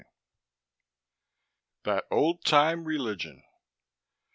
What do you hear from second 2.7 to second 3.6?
religion."